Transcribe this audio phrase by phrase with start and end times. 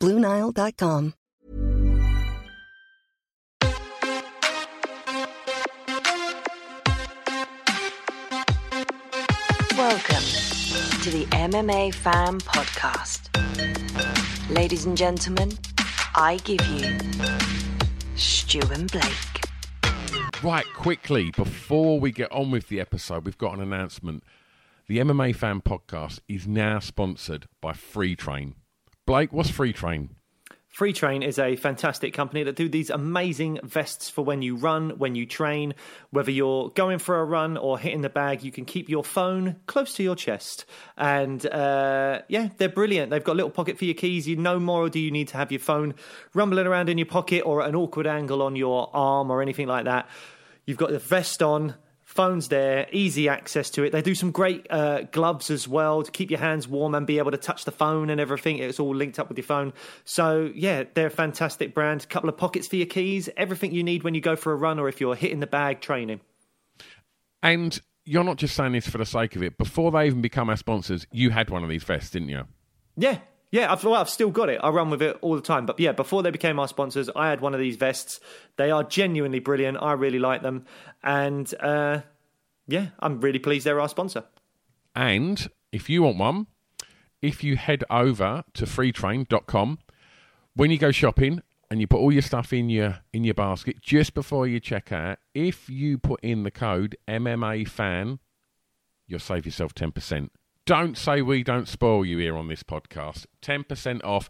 [0.00, 1.14] BlueNile.com.
[9.76, 10.24] Welcome
[11.02, 13.28] to the MMA Fan Podcast.
[14.50, 15.52] Ladies and gentlemen,
[16.14, 16.98] I give you
[18.16, 19.04] Stu and Blake.
[20.42, 24.24] Right, quickly, before we get on with the episode, we've got an announcement.
[24.86, 28.54] The MMA Fan Podcast is now sponsored by Free Train.
[29.08, 30.10] Blake, what's Free Train?
[30.68, 34.98] Free Train is a fantastic company that do these amazing vests for when you run,
[34.98, 35.72] when you train.
[36.10, 39.56] Whether you're going for a run or hitting the bag, you can keep your phone
[39.64, 40.66] close to your chest.
[40.98, 43.08] And uh, yeah, they're brilliant.
[43.08, 44.28] They've got a little pocket for your keys.
[44.28, 45.94] You no more do you need to have your phone
[46.34, 49.68] rumbling around in your pocket or at an awkward angle on your arm or anything
[49.68, 50.06] like that.
[50.66, 51.76] You've got the vest on
[52.18, 53.92] phone's there, easy access to it.
[53.92, 57.18] They do some great uh, gloves as well to keep your hands warm and be
[57.18, 58.58] able to touch the phone and everything.
[58.58, 59.72] It's all linked up with your phone.
[60.04, 62.02] So, yeah, they're a fantastic brand.
[62.02, 64.56] A couple of pockets for your keys, everything you need when you go for a
[64.56, 66.20] run or if you're hitting the bag training.
[67.40, 69.56] And you're not just saying this for the sake of it.
[69.56, 72.48] Before they even become our sponsors, you had one of these vests, didn't you?
[72.96, 73.18] Yeah,
[73.50, 74.60] yeah, I've, well, I've still got it.
[74.62, 75.64] I run with it all the time.
[75.64, 78.20] But yeah, before they became our sponsors, I had one of these vests.
[78.56, 79.78] They are genuinely brilliant.
[79.80, 80.66] I really like them.
[81.02, 82.00] And uh,
[82.68, 84.24] yeah, I'm really pleased they're our sponsor.
[84.94, 86.46] And if you want one,
[87.20, 89.80] if you head over to freetrain.com,
[90.54, 93.80] when you go shopping and you put all your stuff in your in your basket
[93.80, 98.18] just before you check out, if you put in the code MMA fan,
[99.06, 100.28] you'll save yourself 10%.
[100.66, 103.24] Don't say we don't spoil you here on this podcast.
[103.42, 104.28] 10% off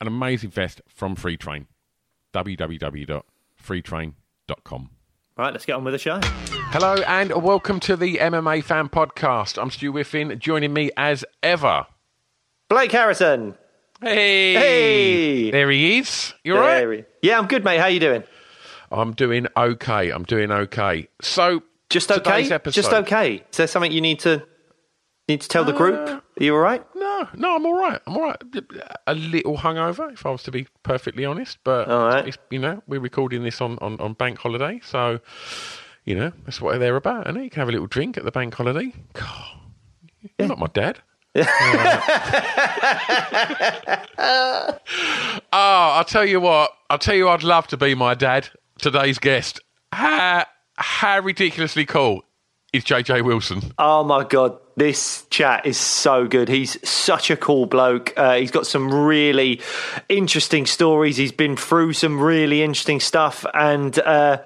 [0.00, 1.66] an amazing vest from Free Train.
[2.32, 4.90] www.freetrain.com.
[5.36, 6.20] Right, let's get on with the show.
[6.72, 9.60] Hello and welcome to the MMA Fan Podcast.
[9.60, 10.38] I'm Stu Whiffin.
[10.38, 11.86] Joining me as ever.
[12.68, 13.54] Blake Harrison.
[14.00, 15.50] Hey, Hey.
[15.50, 16.34] there he is.
[16.44, 16.80] You all right?
[16.86, 17.78] There- Yeah, I'm good, mate.
[17.78, 18.24] How you doing?
[18.90, 20.10] I'm doing okay.
[20.10, 21.08] I'm doing okay.
[21.22, 22.50] So, Just okay.
[22.50, 23.42] episode- Just okay.
[23.50, 24.42] Is there something you need to
[25.28, 26.21] need to tell the group?
[26.40, 26.82] Are you all right?
[26.94, 28.00] No, no, I'm all right.
[28.06, 28.42] I'm all right.
[29.06, 31.58] A little hungover, if I was to be perfectly honest.
[31.62, 32.34] But All right.
[32.50, 35.20] you know, we're recording this on, on, on bank holiday, so
[36.04, 37.26] you know that's what they're about.
[37.26, 38.92] And you can have a little drink at the bank holiday.
[39.12, 39.58] God,
[40.38, 40.98] you're not my dad.
[41.34, 41.42] oh,
[45.52, 46.70] I'll tell you what.
[46.90, 48.48] I'll tell you, I'd love to be my dad.
[48.78, 49.60] Today's guest.
[49.92, 52.24] How how ridiculously cool
[52.72, 53.60] is JJ Wilson?
[53.78, 56.48] Oh my god, this chat is so good.
[56.48, 58.14] He's such a cool bloke.
[58.16, 59.60] Uh, he's got some really
[60.08, 61.16] interesting stories.
[61.16, 64.42] He's been through some really interesting stuff, and uh,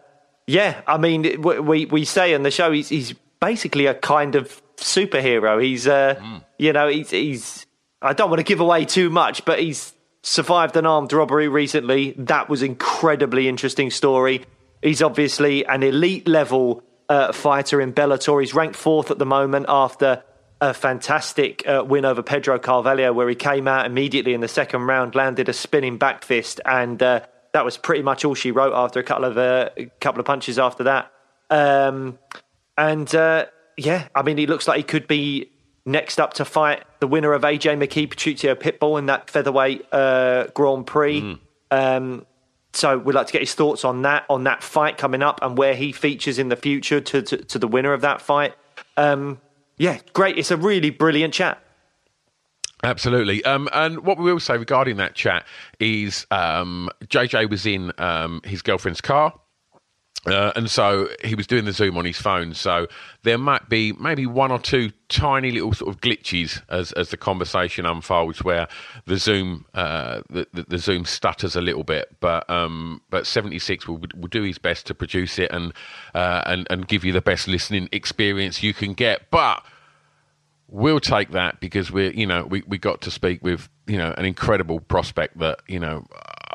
[0.47, 4.61] yeah, I mean, we we say on the show he's he's basically a kind of
[4.77, 5.63] superhero.
[5.63, 6.21] He's uh,
[6.59, 7.67] you know, he's he's.
[8.03, 9.93] I don't want to give away too much, but he's
[10.23, 12.15] survived an armed robbery recently.
[12.19, 14.45] That was incredibly interesting story.
[14.83, 18.41] He's obviously an elite level uh, fighter in Bellator.
[18.41, 20.23] He's ranked fourth at the moment after
[20.61, 24.83] a fantastic uh, win over Pedro Carvalho, where he came out immediately in the second
[24.83, 27.21] round, landed a spinning back fist, and uh,
[27.53, 30.27] that was pretty much all she wrote after a couple of uh, a couple of
[30.27, 31.13] punches after that.
[31.51, 32.19] Um,
[32.77, 33.47] and uh,
[33.77, 35.51] yeah, I mean, he looks like he could be
[35.85, 40.47] next up to fight the winner of AJ McKee Patricio Pitbull in that featherweight uh,
[40.55, 41.21] Grand Prix.
[41.71, 42.27] Um,
[42.77, 45.57] so we'd like to get his thoughts on that, on that fight coming up, and
[45.57, 48.55] where he features in the future to to, to the winner of that fight.
[48.97, 49.41] Um,
[49.79, 50.39] yeah, great.
[50.39, 51.63] It's a really brilliant chat.
[52.83, 53.45] Absolutely.
[53.45, 55.47] Um, and what we will say regarding that chat
[55.81, 59.33] is um, JJ was in um, his girlfriend's car.
[60.27, 62.53] Uh, and so he was doing the Zoom on his phone.
[62.53, 62.89] So
[63.23, 67.17] there might be maybe one or two tiny little sort of glitches as, as the
[67.17, 68.67] conversation unfolds, where
[69.07, 72.17] the Zoom uh, the, the, the Zoom stutters a little bit.
[72.21, 75.73] But um, but seventy six will will do his best to produce it and
[76.15, 79.31] uh, and and give you the best listening experience you can get.
[79.31, 79.65] But
[80.69, 84.13] we'll take that because we're you know we, we got to speak with you know
[84.19, 86.05] an incredible prospect that you know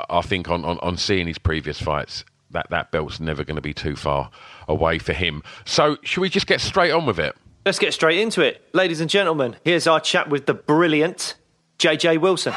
[0.10, 3.62] I think on, on, on seeing his previous fights that that belt's never going to
[3.62, 4.30] be too far
[4.68, 5.44] away for him.
[5.66, 7.36] So, should we just get straight on with it?
[7.66, 8.68] Let's get straight into it.
[8.74, 11.36] Ladies and gentlemen, here's our chat with the brilliant
[11.78, 12.54] JJ Wilson.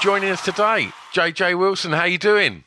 [0.00, 2.64] Joining us today, JJ Wilson, how you doing?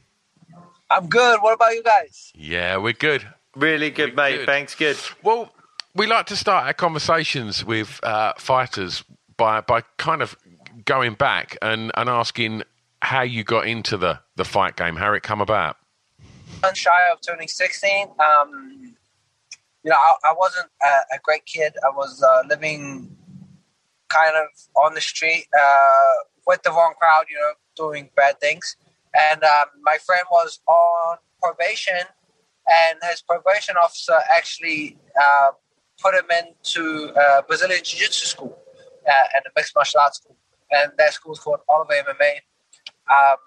[0.89, 1.41] I'm good.
[1.41, 2.31] What about you guys?
[2.33, 3.27] Yeah, we're good.
[3.57, 4.37] Really good, We're mate.
[4.37, 4.45] good.
[4.45, 4.97] Thanks, good.
[5.21, 5.51] Well,
[5.93, 9.03] we like to start our conversations with uh, fighters
[9.35, 10.37] by by kind of
[10.85, 12.63] going back and, and asking
[13.05, 15.77] how you got into the, the fight game, how it come about.
[16.63, 18.07] I'm shy of turning 16.
[18.19, 18.95] Um,
[19.83, 21.73] you know, I, I wasn't a, a great kid.
[21.85, 23.15] I was uh, living
[24.09, 24.47] kind of
[24.83, 26.13] on the street uh,
[26.47, 28.75] with the wrong crowd, you know, doing bad things.
[29.13, 32.01] And um, my friend was on probation,
[32.67, 35.51] and his probation officer actually uh,
[36.01, 38.57] put him into uh, Brazilian Jiu Jitsu school
[39.07, 40.35] uh, and a mixed martial arts school.
[40.71, 42.39] And that school's called Oliver MMA.
[43.09, 43.37] Um,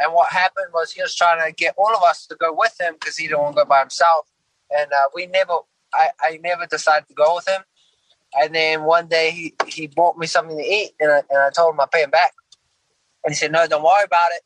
[0.00, 2.74] and what happened was he was trying to get all of us to go with
[2.80, 4.26] him because he didn't want to go by himself.
[4.70, 5.58] And uh, we never,
[5.92, 7.62] I, I never decided to go with him.
[8.40, 11.50] And then one day he, he bought me something to eat, and I, and I
[11.50, 12.32] told him I'd pay him back.
[13.24, 14.42] And he said, "No, don't worry about it.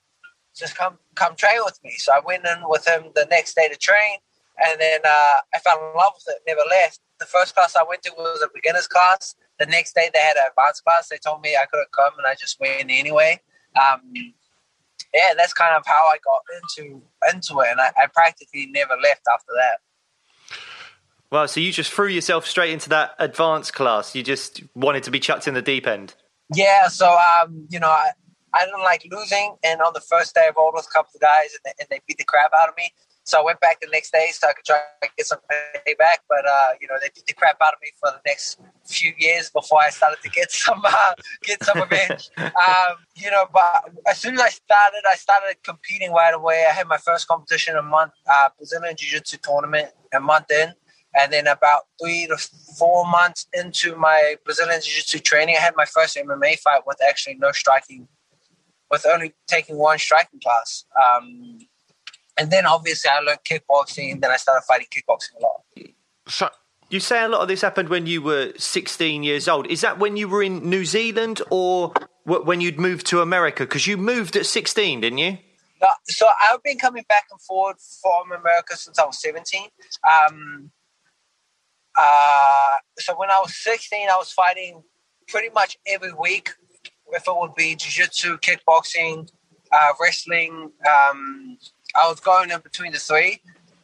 [0.54, 3.66] Just come come train with me." So I went in with him the next day
[3.68, 4.18] to train,
[4.58, 6.42] and then uh, I fell in love with it.
[6.46, 7.00] Never left.
[7.18, 9.34] The first class I went to was a beginners class.
[9.58, 11.08] The next day they had an advanced class.
[11.08, 13.40] They told me I couldn't come, and I just went anyway.
[13.74, 14.02] Um,
[15.14, 16.42] yeah, that's kind of how I got
[16.82, 17.02] into
[17.32, 19.78] into it, and I, I practically never left after that.
[21.30, 24.14] Well, so you just threw yourself straight into that advanced class.
[24.14, 26.14] You just wanted to be chucked in the deep end.
[26.54, 28.10] Yeah, so um, you know, I,
[28.54, 31.20] I didn't like losing, and on the first day I rolled with a couple of
[31.20, 32.92] guys, and they, and they beat the crap out of me.
[33.28, 35.40] So I went back the next day so I could try to get some
[35.86, 38.58] payback, but uh, you know, they beat the crap out of me for the next
[38.86, 42.30] few years before I started to get some uh, get some revenge.
[42.38, 46.64] um, you know, but as soon as I started, I started competing right away.
[46.70, 50.72] I had my first competition a month, uh, Brazilian Jiu Jitsu tournament a month in.
[51.14, 52.38] And then about three to
[52.78, 57.34] four months into my Brazilian Jiu-Jitsu training, I had my first MMA fight with actually
[57.36, 58.06] no striking,
[58.90, 60.84] with only taking one striking class.
[61.02, 61.58] Um,
[62.38, 64.20] and then obviously I learned kickboxing.
[64.20, 65.60] Then I started fighting kickboxing a lot.
[66.28, 66.48] So,
[66.90, 69.66] You say a lot of this happened when you were 16 years old.
[69.66, 71.92] Is that when you were in New Zealand or
[72.24, 73.64] when you'd moved to America?
[73.64, 75.38] Because you moved at 16, didn't you?
[75.80, 79.68] No, so I've been coming back and forward from America since I was 17.
[80.10, 80.70] Um,
[81.96, 84.82] uh, so when I was 16, I was fighting
[85.26, 86.50] pretty much every week.
[87.10, 89.28] If it would be jiu-jitsu, kickboxing,
[89.72, 91.58] uh, wrestling, um,
[91.94, 93.40] I was going in between the three,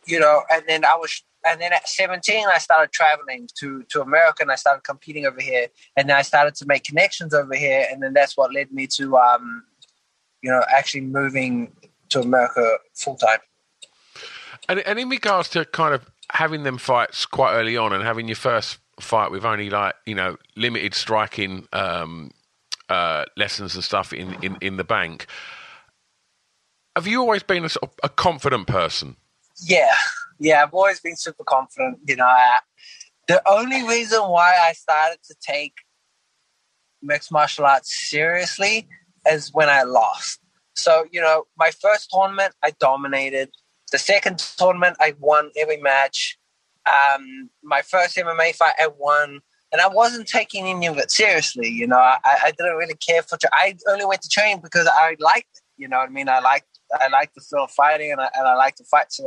[0.07, 0.43] you know.
[0.51, 4.51] And then I was, and then at 17, I started traveling to to America, and
[4.53, 5.69] I started competing over here.
[5.97, 8.87] And then I started to make connections over here, and then that's what led me
[8.99, 9.65] to, um,
[10.43, 11.73] you know, actually moving
[12.11, 13.39] to America full time.
[14.69, 18.29] and, and in regards to kind of having them fights quite early on and having
[18.29, 22.31] your first fight with only like you know limited striking um,
[22.89, 25.27] uh, lessons and stuff in, in, in the bank,
[26.97, 29.17] have you always been a sort of a confident person?
[29.63, 29.95] Yeah,
[30.39, 30.63] yeah.
[30.63, 31.99] I've always been super confident.
[32.07, 32.59] You know, I,
[33.29, 35.75] the only reason why I started to take
[37.03, 38.89] mixed martial arts seriously
[39.27, 40.41] is when I lost.
[40.77, 43.51] So, you know, my first tournament, I dominated.
[43.93, 46.37] The second tournament, I won every match.
[46.87, 49.41] Um, my first MMA fight, I won.
[49.73, 51.69] And I wasn't taking any of it seriously.
[51.69, 53.37] You know, I, I didn't really care for.
[53.37, 55.63] Tra- I only went to train because I liked it.
[55.77, 56.29] You know what I mean?
[56.29, 59.13] I liked I like the feel of fighting, and I, and I like to fight.
[59.13, 59.27] So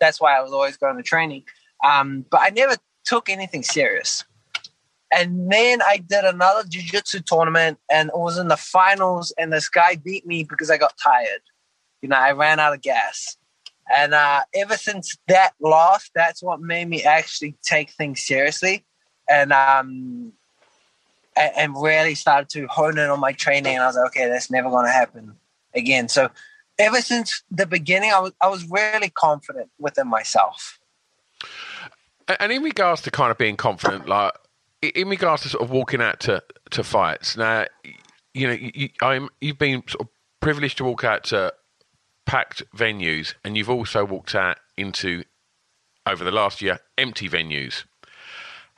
[0.00, 1.44] that's why I was always going to training.
[1.84, 4.24] Um, but I never took anything serious.
[5.12, 9.32] And then I did another jiu-jitsu tournament, and it was in the finals.
[9.38, 11.42] And this guy beat me because I got tired.
[12.02, 13.36] You know, I ran out of gas.
[13.94, 18.84] And uh, ever since that loss, that's what made me actually take things seriously,
[19.28, 20.32] and um,
[21.36, 23.74] and, and really started to hone in on my training.
[23.74, 25.36] And I was like, okay, that's never going to happen
[25.74, 26.08] again.
[26.08, 26.30] So
[26.78, 30.78] ever since the beginning, I was I was really confident within myself.
[32.26, 34.32] And- in regards to kind of being confident, like
[34.80, 37.66] in regards to sort of walking out to, to fights, now
[38.32, 40.08] you know you, I'm you've been sort of
[40.40, 41.52] privileged to walk out to
[42.26, 45.24] packed venues, and you've also walked out into
[46.06, 47.84] over the last year empty venues.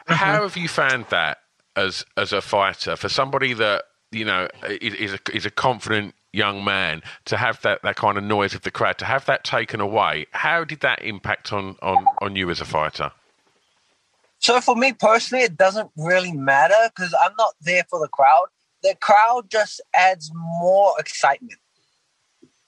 [0.08, 0.14] Mm-hmm.
[0.14, 1.38] How have you found that
[1.74, 6.14] as as a fighter for somebody that you know is, is a, is a confident
[6.36, 9.44] young man to have that, that kind of noise of the crowd to have that
[9.44, 10.26] taken away?
[10.32, 13.12] How did that impact on on on you as a fighter?
[14.38, 18.46] So for me personally, it doesn't really matter because I'm not there for the crowd.
[18.82, 21.58] The crowd just adds more excitement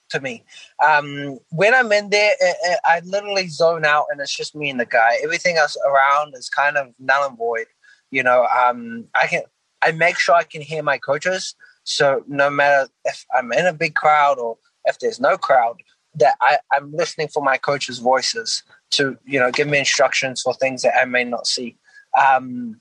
[0.09, 0.43] to me.
[0.83, 4.69] Um, when I'm in there, it, it, I literally zone out, and it's just me
[4.69, 5.17] and the guy.
[5.23, 7.67] Everything else around is kind of null and void.
[8.11, 9.43] You know, um, I can
[9.81, 11.55] I make sure I can hear my coaches.
[11.89, 15.81] So no matter if I'm in a big crowd or if there's no crowd,
[16.15, 20.53] that I, I'm listening for my coaches' voices to you know give me instructions for
[20.53, 21.77] things that I may not see.
[22.19, 22.79] Um,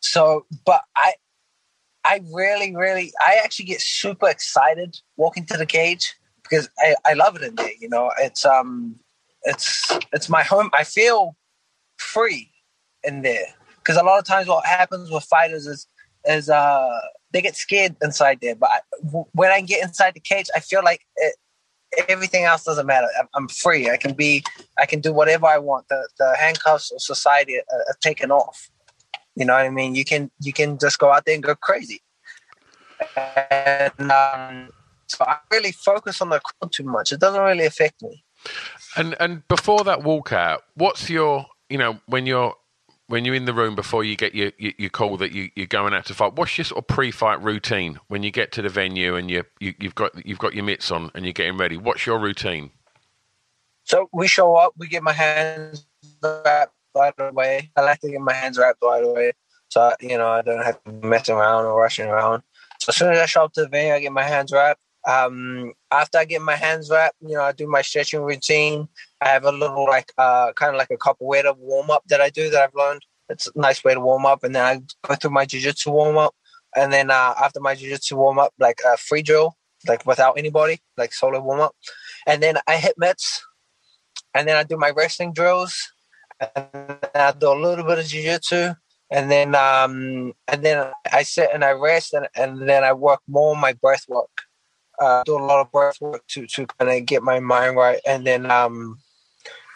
[0.00, 1.14] so, but I
[2.04, 7.14] I really, really, I actually get super excited walking to the cage because I, I
[7.14, 7.72] love it in there.
[7.80, 8.96] You know, it's um,
[9.42, 10.70] it's it's my home.
[10.72, 11.36] I feel
[11.96, 12.52] free
[13.02, 13.46] in there
[13.78, 15.86] because a lot of times what happens with fighters is
[16.26, 17.00] is uh
[17.36, 18.54] they get scared inside there.
[18.54, 18.80] But I,
[19.32, 21.34] when I get inside the cage, I feel like it,
[22.08, 23.08] everything else doesn't matter.
[23.34, 23.90] I'm, free.
[23.90, 24.42] I can be.
[24.78, 25.88] I can do whatever I want.
[25.88, 28.70] The the handcuffs of society are, are taken off.
[29.34, 29.94] You know what I mean?
[29.94, 32.00] You can you can just go out there and go crazy.
[33.50, 34.70] And um,
[35.06, 37.12] so I really focus on the crowd too much.
[37.12, 38.24] It doesn't really affect me.
[38.96, 42.54] And and before that walkout, what's your you know when you're
[43.08, 45.66] when you're in the room before you get your your, your call that you, you're
[45.66, 46.34] going out to fight?
[46.34, 49.74] What's your sort of pre-fight routine when you get to the venue and you, you
[49.78, 51.76] you've got you've got your mitts on and you're getting ready?
[51.76, 52.70] What's your routine?
[53.84, 55.86] So we show up, we get my hands
[56.22, 57.70] wrapped right away.
[57.76, 59.32] I like to get my hands wrapped right away.
[59.68, 62.42] So, you know, I don't have to mess around or rushing around.
[62.80, 64.80] So as soon as I show up to the venue, I get my hands wrapped.
[65.06, 68.88] Um, after I get my hands wrapped, you know, I do my stretching routine.
[69.20, 72.28] I have a little like uh, kind of like a capoeira warm up that I
[72.30, 73.02] do that I've learned.
[73.28, 76.16] It's a nice way to warm up, and then I go through my jiu-jitsu warm
[76.16, 76.34] up,
[76.76, 79.56] and then uh, after my jiu-jitsu warm up, like a free drill,
[79.88, 81.74] like without anybody, like solo warm up,
[82.26, 83.44] and then I hit mitts,
[84.32, 85.92] and then I do my wrestling drills,
[86.54, 88.74] and I do a little bit of jiu-jitsu,
[89.10, 93.20] and then um, and then I sit and I rest, and, and then I work
[93.26, 94.30] more on my breath work.
[95.00, 98.00] Uh, do a lot of breath work to to kind of get my mind right,
[98.06, 98.98] and then um,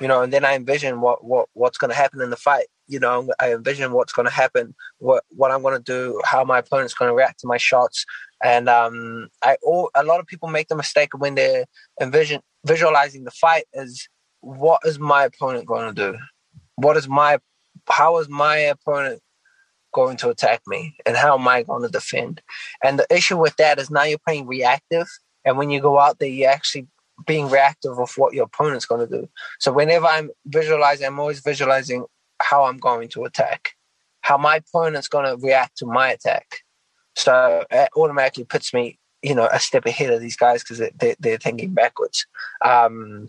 [0.00, 2.66] you know, and then I envision what what what's going to happen in the fight.
[2.88, 6.42] You know, I envision what's going to happen, what what I'm going to do, how
[6.44, 8.06] my opponent's going to react to my shots,
[8.42, 11.66] and um, I all a lot of people make the mistake when they're
[12.00, 14.08] envision visualizing the fight is
[14.40, 16.18] what is my opponent going to do,
[16.76, 17.38] what is my
[17.88, 19.20] how is my opponent
[19.92, 22.42] going to attack me and how am I going to defend?
[22.82, 25.08] And the issue with that is now you're playing reactive.
[25.44, 26.86] And when you go out there, you're actually
[27.26, 29.28] being reactive of what your opponent's going to do.
[29.58, 32.04] So whenever I'm visualizing, I'm always visualizing
[32.40, 33.70] how I'm going to attack,
[34.22, 36.46] how my opponent's going to react to my attack.
[37.16, 41.16] So it automatically puts me, you know, a step ahead of these guys because they're,
[41.18, 42.26] they're thinking backwards.
[42.64, 43.28] Um,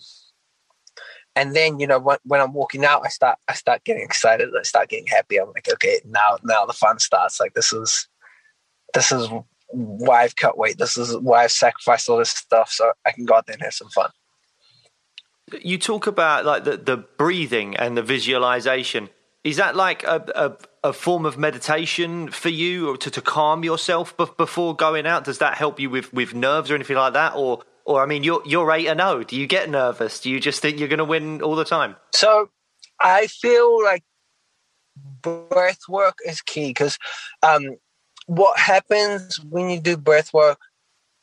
[1.35, 4.50] and then you know when, when i'm walking out i start i start getting excited
[4.57, 5.38] i start getting happy.
[5.38, 7.39] I'm like okay now now the fun starts.
[7.39, 8.07] Like this is
[8.93, 9.29] this is
[9.69, 10.77] why i've cut weight.
[10.77, 13.63] This is why i've sacrificed all this stuff so i can go out there and
[13.63, 14.09] have some fun.
[15.61, 19.09] You talk about like the, the breathing and the visualization.
[19.43, 20.23] Is that like a,
[20.83, 25.23] a, a form of meditation for you to, to calm yourself before going out?
[25.23, 27.33] Does that help you with with nerves or anything like that?
[27.35, 29.19] Or or I mean, you're you're eight and zero.
[29.19, 29.23] Oh.
[29.23, 30.19] Do you get nervous?
[30.19, 31.95] Do you just think you're going to win all the time?
[32.13, 32.50] So
[33.00, 34.03] I feel like
[35.21, 36.97] breath work is key because
[37.43, 37.77] um,
[38.27, 40.59] what happens when you do breath work?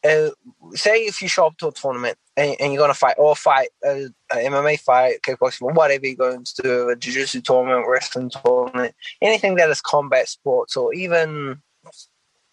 [0.05, 0.31] Uh,
[0.75, 3.35] say if you show up to a tournament and, and you're going to fight or
[3.35, 8.31] fight a, a MMA fight, kickboxing, whatever you're going to do, a jiu-jitsu tournament, wrestling
[8.31, 11.61] tournament, anything that is combat sports or even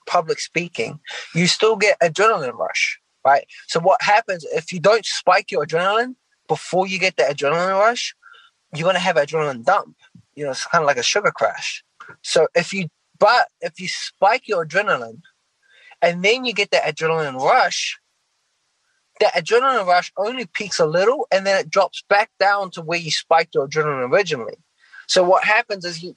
[0.07, 0.99] public speaking,
[1.35, 3.45] you still get adrenaline rush right?
[3.67, 6.15] So what happens if you don't spike your adrenaline
[6.47, 8.15] before you get the adrenaline rush,
[8.73, 9.95] you're gonna have adrenaline dump.
[10.35, 11.83] You know, it's kind of like a sugar crash.
[12.21, 15.21] So if you but if you spike your adrenaline
[16.01, 17.97] and then you get the adrenaline rush,
[19.19, 22.99] the adrenaline rush only peaks a little and then it drops back down to where
[22.99, 24.57] you spiked your adrenaline originally.
[25.07, 26.15] So what happens is you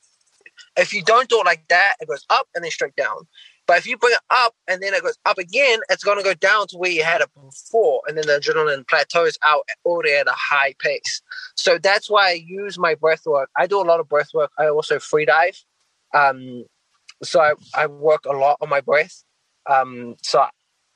[0.77, 3.27] if you don't do it like that, it goes up and then straight down.
[3.69, 6.25] But if you bring it up and then it goes up again, it's going to
[6.25, 8.01] go down to where you had it before.
[8.09, 11.21] And then the adrenaline plateaus out already at a high pace.
[11.55, 13.51] So that's why I use my breath work.
[13.59, 14.51] I do a lot of breath work.
[14.59, 15.63] I also free dive.
[16.15, 16.65] Um,
[17.23, 19.23] so I, I work a lot on my breath.
[19.69, 20.47] Um, so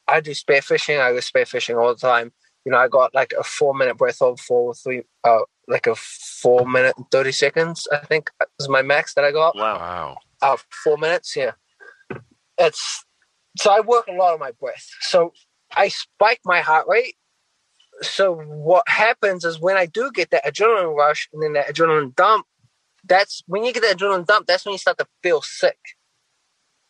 [0.08, 0.98] I do spearfishing.
[0.98, 2.32] I go spearfishing all the time.
[2.64, 5.94] you know, I got like a four minute breath hold for three, uh, like a
[5.94, 9.56] four minute and 30 seconds, I think is my max that I got.
[9.56, 9.76] Wow.
[9.76, 10.18] Wow.
[10.40, 11.52] Uh, four minutes, yeah.
[12.62, 13.04] It's
[13.58, 14.86] so I work a lot on my breath.
[15.00, 15.32] So
[15.76, 17.16] I spike my heart rate.
[18.00, 22.14] So what happens is when I do get that adrenaline rush and then that adrenaline
[22.14, 22.46] dump,
[23.04, 25.78] that's when you get that adrenaline dump, that's when you start to feel sick.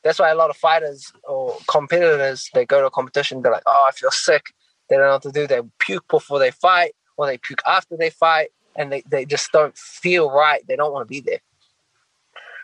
[0.05, 3.63] That's why a lot of fighters or competitors they go to a competition, they're like,
[3.67, 4.43] Oh, I feel sick.
[4.89, 5.47] They don't know what to do.
[5.47, 9.51] They puke before they fight or they puke after they fight and they, they just
[9.53, 10.63] don't feel right.
[10.69, 11.41] They don't want to be there.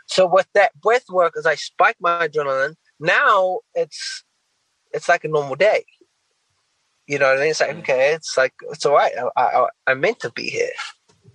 [0.06, 4.24] So with that breath work, as I spike my adrenaline, now it's
[4.92, 5.84] it's like a normal day.
[7.06, 7.50] You know what I mean?
[7.50, 9.12] It's like okay, it's like it's all right.
[9.36, 10.70] I, I I'm meant to be here.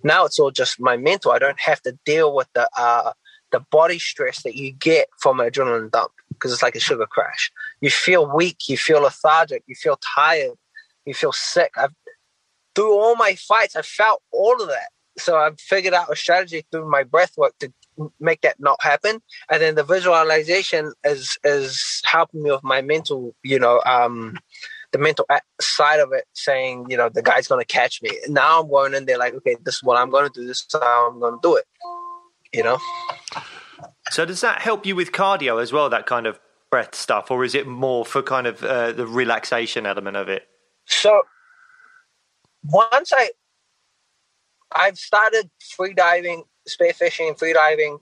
[0.02, 1.32] Now it's all just my mental.
[1.32, 3.12] I don't have to deal with the uh
[3.52, 7.06] the body stress that you get from an adrenaline dump because it's like a sugar
[7.06, 7.50] crash.
[7.80, 10.56] You feel weak, you feel lethargic, you feel tired,
[11.04, 11.70] you feel sick.
[11.76, 11.94] I've
[12.74, 14.88] through all my fights, I felt all of that.
[15.16, 17.72] So I've figured out a strategy through my breath work to
[18.20, 19.20] make that not happen.
[19.50, 24.38] And then the visualization is is helping me with my mental, you know, um,
[24.92, 25.26] the mental
[25.60, 28.10] side of it, saying, you know, the guy's gonna catch me.
[28.28, 30.46] Now I'm going in there like, okay, this is what I'm gonna do.
[30.46, 31.64] This is how I'm gonna do it.
[32.52, 32.78] You know.
[34.10, 35.90] So does that help you with cardio as well?
[35.90, 36.38] That kind of
[36.70, 40.48] breath stuff, or is it more for kind of uh, the relaxation element of it?
[40.86, 41.22] So
[42.64, 43.30] once I
[44.74, 47.98] I've started free diving, spearfishing, and free diving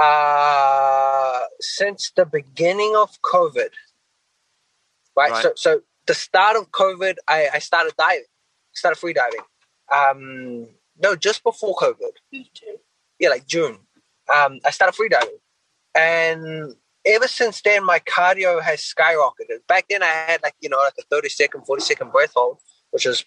[0.00, 3.70] uh, since the beginning of COVID.
[5.16, 5.30] Right?
[5.30, 5.42] Right.
[5.42, 8.24] So, so the start of COVID, I, I started diving,
[8.72, 9.40] started free diving.
[9.92, 10.68] Um,
[11.00, 12.12] no, just before COVID.
[13.18, 13.78] Yeah, like June.
[14.34, 15.38] Um, I started free diving,
[15.96, 16.74] and
[17.06, 19.66] ever since then, my cardio has skyrocketed.
[19.66, 22.58] Back then, I had like you know like a thirty second, forty second breath hold,
[22.90, 23.24] which is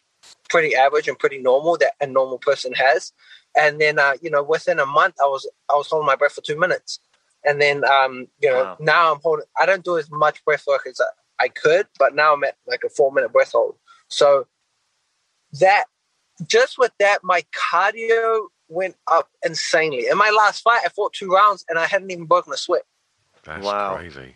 [0.50, 3.14] pretty average and pretty normal that a normal person has.
[3.58, 6.34] And then uh, you know within a month, I was I was holding my breath
[6.34, 7.00] for two minutes,
[7.44, 8.78] and then um, you know Wow.
[8.80, 9.46] now I'm holding.
[9.60, 12.56] I don't do as much breath work as I, I could, but now I'm at
[12.68, 13.76] like a four minute breath hold.
[14.08, 14.48] So
[15.60, 15.86] that
[16.48, 20.08] just with that, my cardio went up insanely.
[20.08, 22.84] In my last fight, I fought two rounds and I hadn't even broken a sweat.
[23.44, 23.96] That's Wow.
[23.98, 24.36] crazy.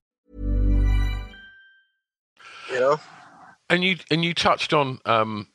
[2.71, 2.99] You know,
[3.69, 5.47] And you and you touched on um,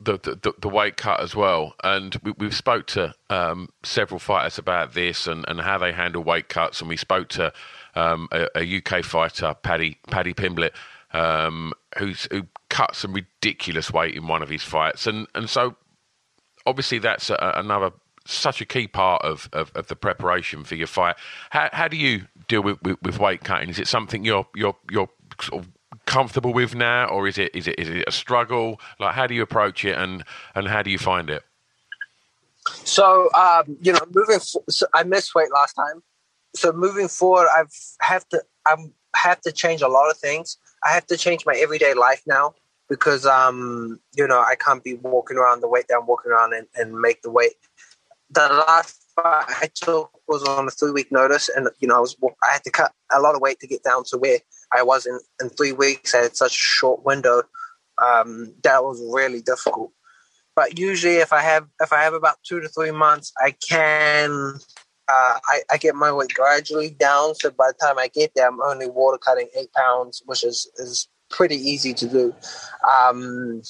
[0.00, 4.58] the, the the weight cut as well, and we, we've spoke to um, several fighters
[4.58, 7.52] about this and, and how they handle weight cuts, and we spoke to
[7.94, 10.72] um, a, a UK fighter, Paddy Paddy Pimblett,
[11.12, 15.76] um, who's who cut some ridiculous weight in one of his fights, and and so
[16.66, 17.92] obviously that's a, another
[18.26, 21.16] such a key part of, of, of the preparation for your fight.
[21.50, 23.68] How, how do you deal with, with, with weight cutting?
[23.68, 25.08] Is it something you're you're you're
[25.40, 25.70] sort of
[26.06, 28.80] comfortable with now, or is it is it is it a struggle?
[28.98, 31.42] Like, how do you approach it, and and how do you find it?
[32.84, 34.40] So, um, you know, moving.
[34.40, 36.02] Fo- so I missed weight last time.
[36.54, 38.42] So moving forward, I've have to.
[38.66, 40.56] I'm have to change a lot of things.
[40.84, 42.54] I have to change my everyday life now
[42.88, 46.54] because, um, you know, I can't be walking around the weight that I'm walking around
[46.54, 47.52] and, and make the weight.
[48.30, 52.16] The last I took was on a three week notice, and you know, I was
[52.42, 54.38] I had to cut a lot of weight to get down to where
[54.72, 56.14] I was in in three weeks.
[56.14, 57.42] I had such a short window
[58.02, 59.92] um, that was really difficult.
[60.54, 64.54] But usually, if I have if I have about two to three months, I can
[65.08, 67.34] uh, I, I get my weight gradually down.
[67.34, 70.70] So by the time I get there, I'm only water cutting eight pounds, which is
[70.76, 72.34] is pretty easy to do.
[72.90, 73.62] Um,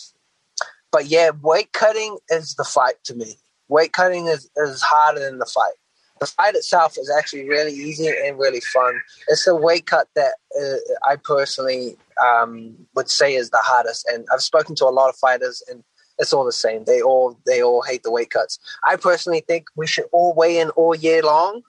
[0.90, 3.37] but yeah, weight cutting is the fight to me.
[3.72, 5.72] Weight cutting is, is harder than the fight.
[6.20, 9.00] The fight itself is actually really easy and really fun.
[9.28, 10.76] It's the weight cut that uh,
[11.11, 14.06] I personally um, would say is the hardest.
[14.12, 15.82] And I've spoken to a lot of fighters, and
[16.18, 16.85] it's all the same.
[16.85, 18.58] They all they all hate the weight cuts.
[18.85, 21.62] I personally think we should all weigh in all year long,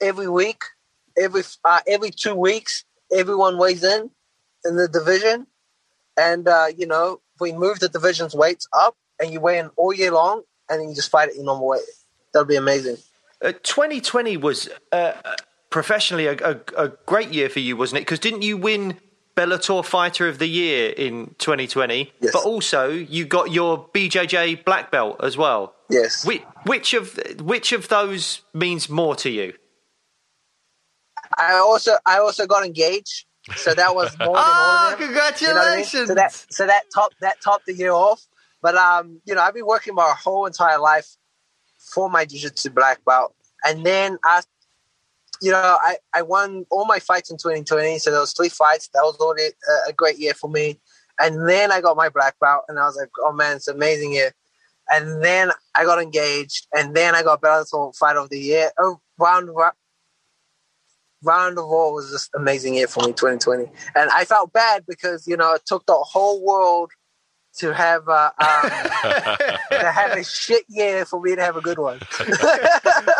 [0.00, 0.62] every week,
[1.18, 2.84] every uh, every two weeks.
[3.14, 4.10] Everyone weighs in
[4.64, 5.46] in the division,
[6.16, 9.92] and uh, you know we move the division's weights up, and you weigh in all
[9.92, 11.78] year long, and then you just fight it your normal way.
[12.32, 12.96] That'd be amazing.
[13.42, 15.12] Uh, 2020 was uh,
[15.70, 18.02] professionally a, a, a, great year for you, wasn't it?
[18.02, 18.98] Because didn't you win
[19.36, 22.12] Bellator Fighter of the Year in 2020?
[22.20, 22.32] Yes.
[22.32, 25.74] But also you got your BJJ black belt as well.
[25.90, 26.24] Yes.
[26.24, 29.54] Which, which of which of those means more to you?
[31.36, 35.08] I also I also got engaged, so that was more than all oh, of them.
[35.08, 35.42] congratulations!
[35.42, 35.84] You know I mean?
[35.84, 38.26] So that so that top that topped the year off.
[38.64, 41.06] But um, you know, I've been working my whole entire life
[41.92, 44.40] for my jiu-jitsu black belt, and then I,
[45.42, 47.98] you know, I I won all my fights in 2020.
[47.98, 48.88] So there was three fights.
[48.94, 50.80] That was already a, a great year for me.
[51.20, 54.14] And then I got my black belt, and I was like, oh man, it's amazing
[54.14, 54.32] year.
[54.88, 58.70] And then I got engaged, and then I got Bellator Fight of the Year.
[58.80, 59.50] Oh, round
[61.22, 65.26] round of all was just amazing year for me 2020 and i felt bad because
[65.26, 66.90] you know it took the whole world
[67.58, 68.62] to have uh, um,
[69.70, 72.00] to have a shit year for me to have a good one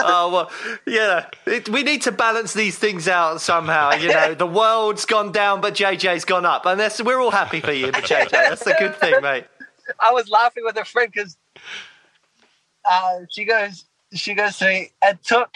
[0.00, 4.46] oh well yeah it, we need to balance these things out somehow you know the
[4.46, 8.04] world's gone down but jj's gone up and that's, we're all happy for you but
[8.04, 9.44] jj that's the good thing mate
[10.00, 11.36] i was laughing with a friend because
[12.90, 15.54] uh, she goes she goes to me it took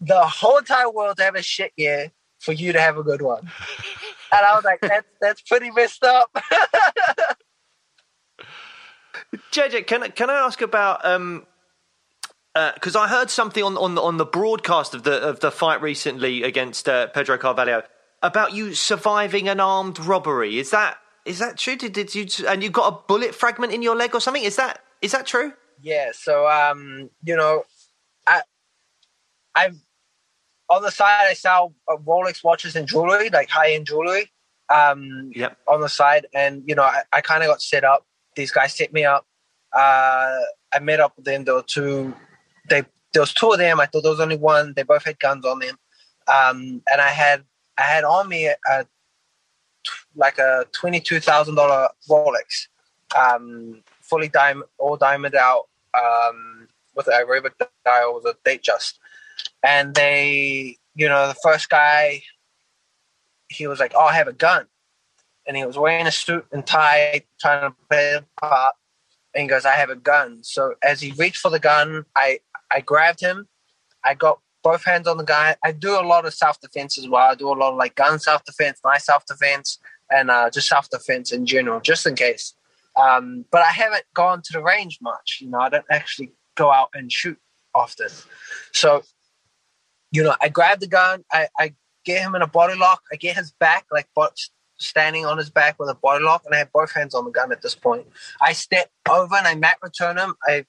[0.00, 3.22] the whole entire world to have a shit year for you to have a good
[3.22, 3.50] one.
[4.30, 6.30] And I was like, that's that's pretty messed up.
[9.52, 11.46] JJ, can can I ask about um
[12.74, 15.50] because uh, I heard something on on the, on the broadcast of the of the
[15.50, 17.82] fight recently against uh, Pedro Carvalho
[18.22, 20.58] about you surviving an armed robbery.
[20.58, 21.76] Is that is that true?
[21.76, 24.42] Did, did you and you got a bullet fragment in your leg or something?
[24.42, 25.52] Is that is that true?
[25.82, 26.10] Yeah.
[26.12, 27.64] So um, you know,
[28.26, 28.42] I
[29.54, 29.76] I've
[30.70, 34.30] on the side I sell uh, Rolex watches and jewelry, like high end jewelry.
[34.70, 35.56] Um, yep.
[35.66, 38.06] On the side, and you know, I, I kind of got set up.
[38.38, 39.26] These guys set me up.
[39.72, 40.38] Uh,
[40.72, 41.44] I met up with them.
[41.44, 42.14] There were two.
[42.70, 43.80] They there was two of them.
[43.80, 44.74] I thought there was only one.
[44.76, 45.76] They both had guns on them.
[46.28, 47.42] Um, and I had
[47.78, 48.86] I had on me a,
[50.14, 52.68] like a twenty two thousand dollar Rolex,
[53.18, 55.64] um, fully diamond, all diamond out,
[56.00, 59.00] um, with a Arabic dial with a Datejust,
[59.64, 62.22] and they, you know, the first guy,
[63.48, 64.66] he was like, "Oh, I have a gun,"
[65.48, 68.76] and he was wearing a suit and tie, trying to play the pop,
[69.34, 72.38] and he goes, "I have a gun." So as he reached for the gun, I
[72.70, 73.48] I grabbed him,
[74.04, 75.56] I got both hands on the guy.
[75.64, 77.30] I do a lot of self defense as well.
[77.30, 79.78] I do a lot of like gun self defense, knife self defense,
[80.10, 82.54] and uh, just self defense in general, just in case.
[82.96, 85.38] Um, but I haven't gone to the range much.
[85.40, 87.38] You know, I don't actually go out and shoot
[87.74, 88.08] often.
[88.72, 89.02] So
[90.10, 93.16] you know, I grab the gun, I, I get him in a body lock, I
[93.16, 94.08] get his back, like
[94.78, 97.30] standing on his back with a body lock, and I have both hands on the
[97.30, 98.06] gun at this point.
[98.40, 100.34] I step over and I mat return him.
[100.44, 100.64] I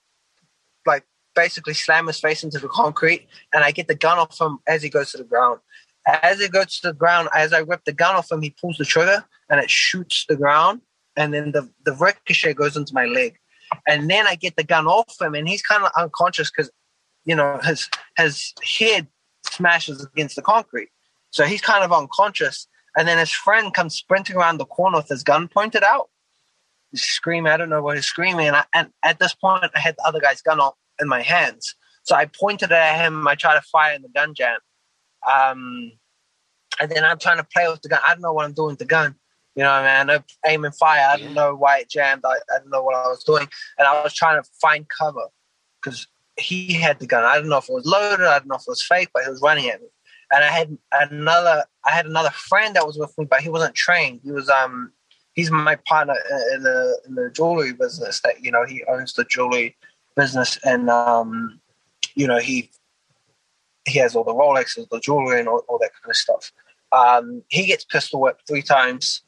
[0.85, 4.59] like basically slam his face into the concrete, and I get the gun off him
[4.67, 5.59] as he goes to the ground.
[6.07, 8.77] As he goes to the ground, as I rip the gun off him, he pulls
[8.77, 10.81] the trigger and it shoots the ground,
[11.15, 13.37] and then the the ricochet goes into my leg.
[13.87, 16.71] And then I get the gun off him, and he's kind of unconscious because,
[17.25, 19.07] you know, his his head
[19.45, 20.89] smashes against the concrete.
[21.31, 22.67] So he's kind of unconscious.
[22.97, 26.09] And then his friend comes sprinting around the corner with his gun pointed out.
[26.91, 28.47] He's screaming, I don't know what he's screaming.
[28.47, 30.59] And, I, and at this point, I had the other guy's gun
[30.99, 31.75] in my hands.
[32.03, 33.27] So I pointed at him.
[33.27, 34.57] I tried to fire in the gun jam.
[35.31, 35.91] Um,
[36.79, 37.99] and then I'm trying to play with the gun.
[38.03, 39.15] I don't know what I'm doing with the gun.
[39.55, 41.05] You know, man, I aiming fire.
[41.11, 42.23] I don't know why it jammed.
[42.25, 43.47] I, I didn't know what I was doing,
[43.77, 45.27] and I was trying to find cover
[45.81, 47.25] because he had the gun.
[47.25, 48.25] I don't know if it was loaded.
[48.25, 49.87] I don't know if it was fake, but he was running at me.
[50.31, 51.65] And I had another.
[51.85, 54.21] I had another friend that was with me, but he wasn't trained.
[54.23, 54.91] He was um.
[55.33, 56.15] He's my partner
[56.53, 58.21] in the in the jewelry business.
[58.21, 59.75] That you know he owns the jewelry
[60.15, 61.59] business, and um,
[62.15, 62.69] you know he
[63.85, 66.51] he has all the Rolexes, the jewelry, and all, all that kind of stuff.
[66.91, 69.21] Um, he gets pistol whipped three times,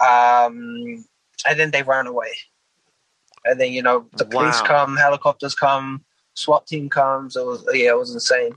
[0.00, 1.04] um,
[1.46, 2.32] and then they run away.
[3.44, 4.30] And then you know the wow.
[4.30, 7.36] police come, helicopters come, SWAT team comes.
[7.36, 8.54] It was yeah, it was insane.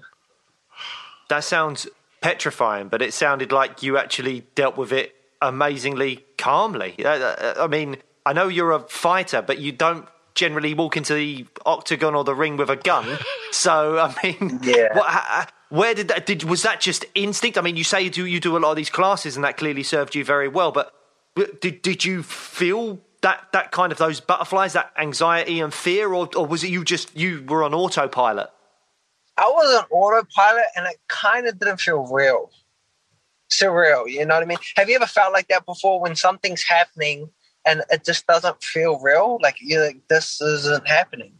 [1.29, 1.87] That sounds
[2.21, 6.95] petrifying, but it sounded like you actually dealt with it amazingly calmly.
[7.03, 11.13] Uh, uh, I mean, I know you're a fighter, but you don't generally walk into
[11.13, 13.19] the octagon or the ring with a gun.
[13.51, 14.97] so I mean, yeah.
[14.97, 16.25] What, where did that?
[16.25, 17.57] Did was that just instinct?
[17.57, 19.57] I mean, you say you do you do a lot of these classes, and that
[19.57, 20.71] clearly served you very well.
[20.71, 20.93] But
[21.61, 26.29] did did you feel that that kind of those butterflies, that anxiety and fear, or
[26.35, 28.49] or was it you just you were on autopilot?
[29.37, 32.51] I was on autopilot, and it kind of didn't feel real,
[33.51, 34.09] surreal.
[34.09, 34.57] You know what I mean?
[34.75, 37.29] Have you ever felt like that before when something's happening?
[37.65, 39.39] and it just doesn't feel real.
[39.41, 41.33] Like you're like this isn't happening.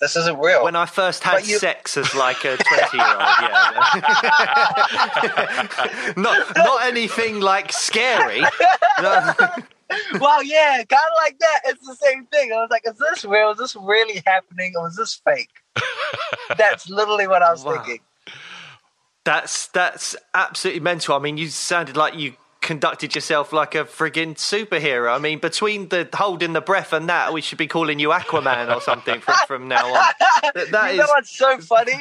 [0.00, 0.64] This isn't real.
[0.64, 1.58] When I first had you...
[1.58, 3.82] sex as like a twenty-year-old, yeah,
[6.16, 8.40] not not anything like scary.
[9.00, 11.60] well, yeah, kind of like that.
[11.66, 12.52] It's the same thing.
[12.52, 13.52] I was like, is this real?
[13.52, 15.61] Is this really happening, or is this fake?
[16.56, 17.82] That's literally what I was wow.
[17.82, 18.04] thinking.
[19.24, 21.14] That's that's absolutely mental.
[21.14, 25.14] I mean, you sounded like you conducted yourself like a frigging superhero.
[25.14, 28.74] I mean, between the holding the breath and that, we should be calling you Aquaman
[28.74, 30.12] or something from, from now on.
[30.54, 32.00] That, that you know what's so funny?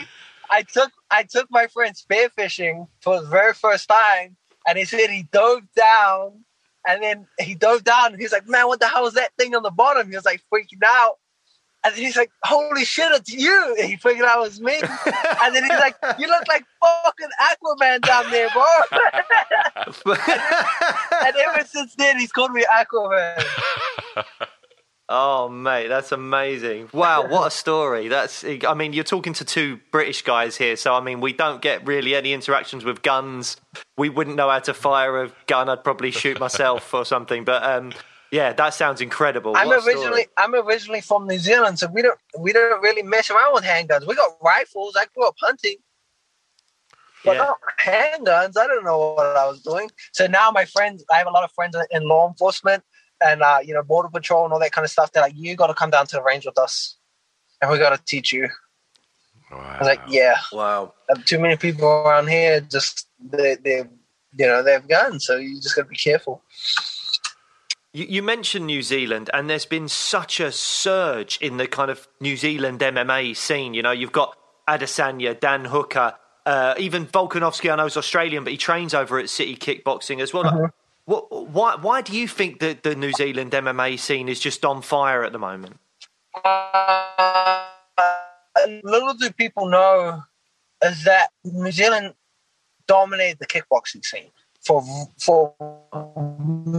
[0.50, 4.36] I took I took my friend spearfishing for the very first time,
[4.68, 6.44] and he said he dove down,
[6.88, 9.56] and then he dove down, and he's like, "Man, what the hell is that thing
[9.56, 11.20] on the bottom?" He was like freaking out,
[11.84, 14.80] and he's like, "Holy shit, it's you!" And he figured out it was me.
[15.44, 18.66] and then he's like, "You look like fucking Aquaman down there, bro."
[21.26, 23.44] and ever since then, he's called me Aquaman.
[25.14, 26.90] Oh, mate, that's amazing!
[26.94, 28.08] Wow, what a story!
[28.08, 31.62] That's, I mean, you're talking to two British guys here, so I mean, we don't
[31.62, 33.58] get really any interactions with guns.
[33.98, 35.68] We wouldn't know how to fire a gun.
[35.68, 37.44] I'd probably shoot myself or something.
[37.44, 37.92] But um,
[38.32, 39.56] yeah, that sounds incredible.
[39.58, 43.30] I'm what originally I'm originally from New Zealand, so we don't we don't really mess
[43.30, 44.08] around with handguns.
[44.08, 44.96] We got rifles.
[44.98, 45.76] I grew up hunting.
[47.24, 47.44] But yeah.
[47.44, 48.58] not handguns.
[48.58, 49.92] I don't know what I was doing.
[50.14, 52.84] So now my friends, I have a lot of friends in law enforcement
[53.22, 55.12] and uh, you know border patrol and all that kind of stuff.
[55.12, 56.98] They're like, you got to come down to the range with us,
[57.62, 58.48] and we got to teach you.
[59.52, 59.58] Wow.
[59.60, 60.94] I was like, yeah, wow.
[61.26, 63.84] Too many people around here just they they
[64.38, 66.42] you know they have guns, so you just got to be careful.
[67.94, 72.08] You, you, mentioned New Zealand, and there's been such a surge in the kind of
[72.22, 73.74] New Zealand MMA scene.
[73.74, 77.72] You know, you've got Adesanya, Dan Hooker, uh, even Volkanovski.
[77.72, 80.48] I know is Australian, but he trains over at City Kickboxing as well.
[80.48, 80.68] Uh-huh.
[81.06, 84.82] What, why, why do you think that the New Zealand MMA scene is just on
[84.82, 85.78] fire at the moment?
[86.46, 87.66] Uh,
[88.84, 90.22] little do people know
[90.82, 92.14] is that New Zealand
[92.88, 94.30] dominated the kickboxing scene
[94.62, 94.82] for
[95.20, 95.54] for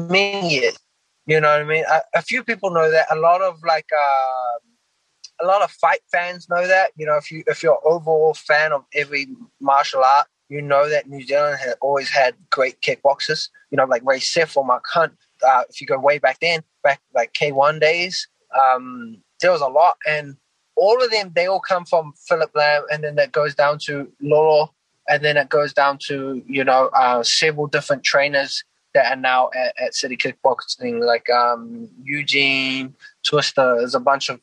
[0.08, 0.78] many years.
[1.26, 1.84] You know what I mean?
[1.88, 3.06] A, a few people know that.
[3.10, 6.90] A lot of like uh, a lot of fight fans know that.
[6.96, 9.28] You know, if you if you're overall fan of every
[9.60, 13.48] martial art, you know that New Zealand has always had great kickboxers.
[13.70, 15.12] You know, like Ray Sefo or Mark Hunt.
[15.46, 18.28] Uh, if you go way back then, back like K1 days,
[18.60, 20.36] um, there was a lot, and
[20.76, 24.10] all of them they all come from Philip Lamb, and then that goes down to
[24.20, 24.74] Lolo,
[25.08, 29.50] and then it goes down to you know uh, several different trainers that are now
[29.54, 33.76] at, at City Kickboxing, like um, Eugene, Twister.
[33.78, 34.40] There's a bunch of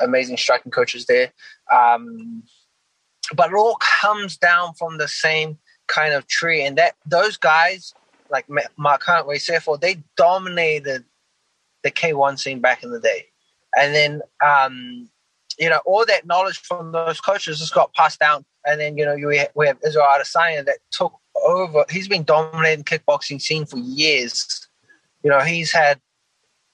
[0.00, 1.32] amazing striking coaches there.
[1.72, 2.42] Um,
[3.34, 6.64] but it all comes down from the same kind of tree.
[6.64, 7.94] And that those guys,
[8.30, 11.04] like Mark Hunt, Ray Sefo, they dominated
[11.82, 13.26] the K1 scene back in the day.
[13.76, 15.08] And then, um,
[15.58, 18.44] you know, all that knowledge from those coaches just got passed down.
[18.64, 21.12] And then, you know, we have, we have Israel Adesanya that took
[21.44, 21.84] over.
[21.90, 24.68] He's been dominating kickboxing scene for years.
[25.22, 26.00] You know, he's had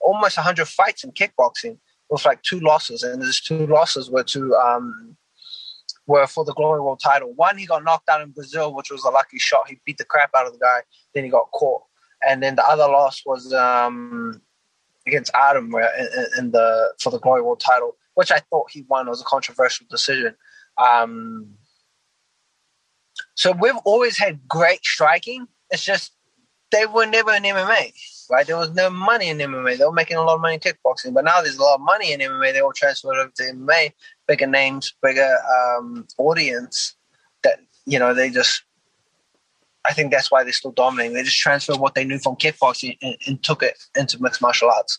[0.01, 1.79] almost 100 fights in kickboxing
[2.11, 5.17] with like two losses, and his two losses were to um,
[6.07, 7.33] were for the Glory World title.
[7.35, 9.69] One, he got knocked out in Brazil, which was a lucky shot.
[9.69, 10.81] He beat the crap out of the guy.
[11.15, 11.83] Then he got caught,
[12.27, 14.41] and then the other loss was um,
[15.07, 19.07] against Adam in, in, the for the Glory World title, which I thought he won.
[19.07, 20.35] It was a controversial decision.
[20.79, 21.58] Um,
[23.39, 25.47] so we've always had great striking.
[25.71, 26.13] It's just
[26.73, 27.93] they were never in MMA.
[28.29, 28.45] right?
[28.45, 29.79] There was no money in MMA.
[29.79, 31.81] They were making a lot of money in kickboxing, but now there's a lot of
[31.81, 32.53] money in MMA.
[32.53, 33.93] They all transferred over to MMA,
[34.27, 36.97] bigger names, bigger um, audience.
[37.45, 38.65] That you know, they just.
[39.85, 41.15] I think that's why they're still dominating.
[41.15, 44.69] They just transferred what they knew from kickboxing and, and took it into mixed martial
[44.69, 44.99] arts.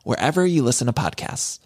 [0.03, 1.59] wherever you listen to podcasts.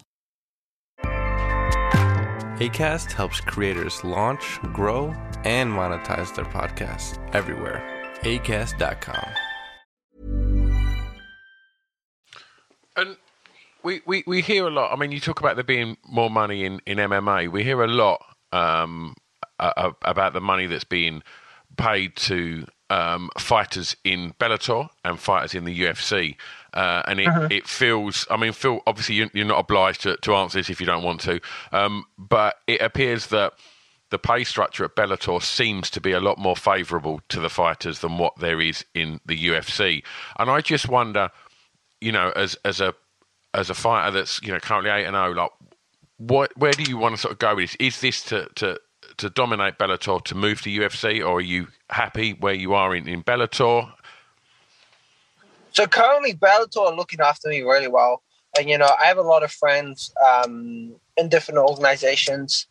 [2.58, 7.82] ACAST helps creators launch, grow, and monetize their podcasts everywhere.
[8.22, 9.28] ACAST.com.
[12.96, 13.16] And
[13.82, 14.90] we, we, we hear a lot.
[14.90, 17.52] I mean, you talk about there being more money in, in MMA.
[17.52, 19.14] We hear a lot um,
[19.60, 21.22] uh, about the money that's being
[21.76, 26.36] paid to um, fighters in Bellator and fighters in the UFC.
[26.76, 27.48] Uh, and it, uh-huh.
[27.50, 30.86] it feels, I mean, Phil, obviously you're, not obliged to, to answer this if you
[30.86, 31.40] don't want to,
[31.72, 33.54] um, but it appears that
[34.10, 38.00] the pay structure at Bellator seems to be a lot more favourable to the fighters
[38.00, 40.04] than what there is in the UFC.
[40.38, 41.30] And I just wonder,
[42.02, 42.94] you know, as as a
[43.54, 45.50] as a fighter that's you know currently eight and zero, like
[46.18, 47.76] what where do you want to sort of go with this?
[47.80, 48.78] Is this to to
[49.16, 53.08] to dominate Bellator to move to UFC, or are you happy where you are in,
[53.08, 53.92] in Bellator?
[55.76, 58.22] So currently, Bellator are looking after me really well.
[58.58, 62.66] And, you know, I have a lot of friends um, in different organizations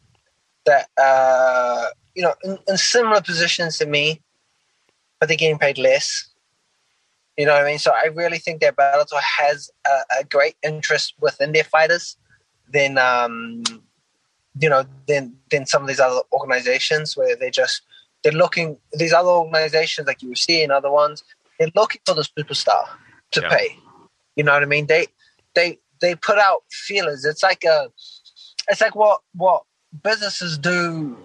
[0.66, 4.24] that, uh, you know, in, in, similar positions to me,
[5.20, 6.30] but they're getting paid less.
[7.38, 7.78] You know what I mean?
[7.78, 12.18] So I really think that Bellator has a, a great interest within their fighters
[12.74, 13.62] than, um,
[14.60, 17.84] you know, than, than some of these other organizations where they just,
[18.24, 21.24] they're looking, these other organizations like UFC and other ones,
[21.60, 22.88] they're looking for the superstar
[23.32, 23.50] to yeah.
[23.50, 23.78] pay.
[24.36, 24.88] You know what I mean?
[24.88, 25.08] They
[25.54, 27.26] they they put out feelers.
[27.26, 27.90] It's like a
[28.70, 29.64] it's like what what
[30.04, 31.18] businesses do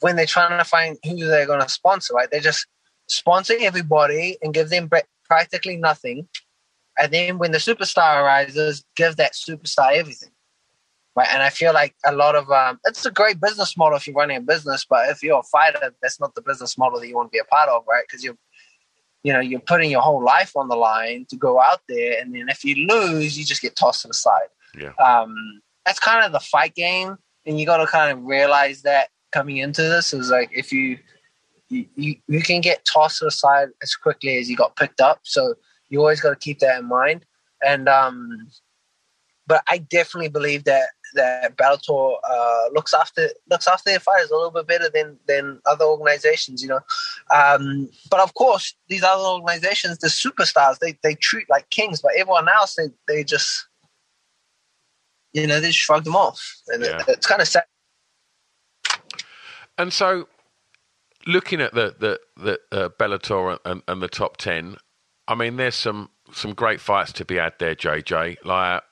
[0.00, 2.14] when they're trying to find who they're going to sponsor.
[2.14, 2.28] Right?
[2.30, 2.66] They're just
[3.10, 4.88] sponsoring everybody and give them
[5.24, 6.28] practically nothing.
[6.98, 10.30] And then when the superstar arises, give that superstar everything.
[11.16, 11.28] Right.
[11.32, 14.14] And I feel like a lot of um, it's a great business model if you're
[14.14, 17.16] running a business, but if you're a fighter, that's not the business model that you
[17.16, 18.04] want to be a part of, right?
[18.06, 18.36] Because you're
[19.22, 22.34] you know you're putting your whole life on the line to go out there and
[22.34, 24.48] then if you lose you just get tossed to the side.
[24.78, 24.92] Yeah.
[25.04, 25.34] Um,
[25.84, 29.58] that's kind of the fight game and you got to kind of realize that coming
[29.58, 30.98] into this is like if you,
[31.68, 35.00] you you you can get tossed to the side as quickly as you got picked
[35.00, 35.54] up so
[35.88, 37.24] you always got to keep that in mind.
[37.62, 38.48] And um
[39.46, 44.34] but i definitely believe that that Bellator uh, looks after looks after their fighters a
[44.34, 46.80] little bit better than than other organizations, you know.
[47.34, 52.12] Um, but of course, these other organizations, the superstars, they they treat like kings, but
[52.16, 53.66] everyone else, they they just
[55.32, 56.98] you know they just shrug them off, and yeah.
[56.98, 57.64] it, it's kind of sad.
[59.78, 60.28] And so,
[61.26, 64.76] looking at the the the uh, Bellator and, and the top ten,
[65.26, 68.44] I mean, there's some some great fights to be had there, JJ.
[68.44, 68.82] Like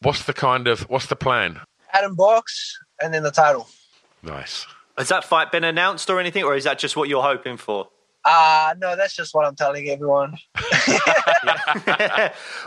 [0.00, 1.60] What's the kind of what's the plan?
[1.92, 3.68] Adam Borics and then the title.
[4.22, 4.66] Nice.
[4.96, 7.88] Has that fight been announced or anything, or is that just what you're hoping for?
[8.24, 10.36] Uh no, that's just what I'm telling everyone.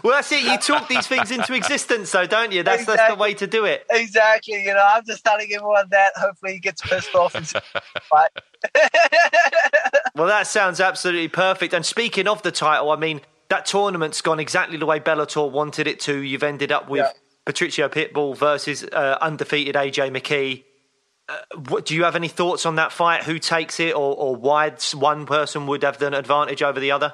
[0.03, 0.43] well, that's it.
[0.43, 2.63] You talk these things into existence, though, don't you?
[2.63, 2.97] That's exactly.
[2.97, 3.85] that's the way to do it.
[3.91, 4.63] Exactly.
[4.63, 6.13] You know, I'm just telling everyone that.
[6.15, 8.29] Hopefully, he gets pissed off and fight.
[10.15, 11.73] well, that sounds absolutely perfect.
[11.73, 15.87] And speaking of the title, I mean, that tournament's gone exactly the way Bellator wanted
[15.87, 16.17] it to.
[16.17, 17.11] You've ended up with yeah.
[17.45, 20.63] Patricio Pitbull versus uh, undefeated AJ McKee.
[21.27, 21.37] Uh,
[21.69, 23.23] what, do you have any thoughts on that fight?
[23.23, 27.13] Who takes it, or, or why one person would have an advantage over the other?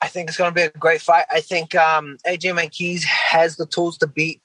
[0.00, 1.24] I think it's going to be a great fight.
[1.30, 4.40] I think um, AJ McKees has the tools to beat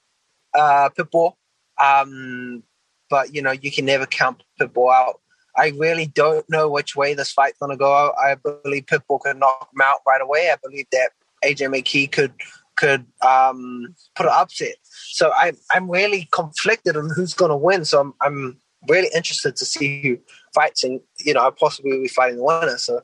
[0.54, 1.34] uh, Pitbull,
[1.78, 2.62] um,
[3.08, 5.20] but you know you can never count Pitbull out.
[5.56, 8.12] I really don't know which way this fight's going to go.
[8.12, 10.50] I believe Pitbull could knock him out right away.
[10.50, 11.10] I believe that
[11.42, 12.34] AJ McKee could
[12.76, 14.76] could um, put an upset.
[14.82, 17.84] So I, I'm really conflicted on who's going to win.
[17.84, 20.18] So I'm, I'm really interested to see who
[20.54, 22.78] fights, and you know, I possibly will be fighting the winner.
[22.78, 23.00] So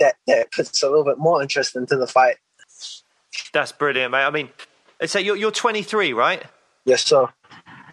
[0.00, 2.36] that that puts a little bit more interest into the fight.
[3.52, 4.24] That's brilliant, mate.
[4.24, 4.48] I mean,
[5.06, 6.42] so you're you're 23, right?
[6.84, 7.28] Yes, sir.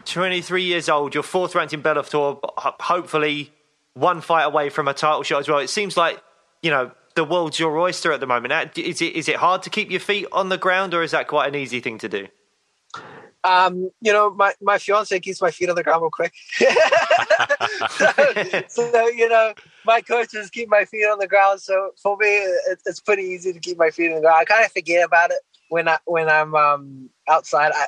[0.06, 1.14] 23 years old.
[1.14, 2.40] You're fourth ranked in Bellator.
[2.58, 3.52] Hopefully,
[3.94, 5.60] one fight away from a title shot as well.
[5.60, 6.22] It seems like
[6.62, 8.78] you know the world's your oyster at the moment.
[8.78, 11.28] Is it is it hard to keep your feet on the ground, or is that
[11.28, 12.28] quite an easy thing to do?
[13.44, 16.34] Um, you know, my, my fiance keeps my feet on the ground real quick.
[18.68, 19.54] so, so, you know,
[19.86, 21.62] my coaches keep my feet on the ground.
[21.62, 24.40] So for me, it, it's pretty easy to keep my feet on the ground.
[24.42, 25.40] I kind of forget about it
[25.70, 27.72] when I when I'm um, outside.
[27.74, 27.88] I,